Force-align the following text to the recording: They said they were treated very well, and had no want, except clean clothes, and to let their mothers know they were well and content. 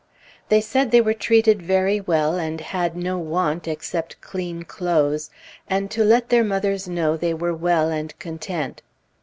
They 0.49 0.61
said 0.61 0.89
they 0.89 0.99
were 0.99 1.13
treated 1.13 1.61
very 1.61 1.99
well, 2.01 2.33
and 2.39 2.59
had 2.59 2.97
no 2.97 3.19
want, 3.19 3.67
except 3.67 4.19
clean 4.19 4.63
clothes, 4.63 5.29
and 5.69 5.91
to 5.91 6.03
let 6.03 6.29
their 6.29 6.43
mothers 6.43 6.87
know 6.87 7.15
they 7.15 7.35
were 7.35 7.53
well 7.53 7.91
and 7.91 8.17
content. 8.17 8.81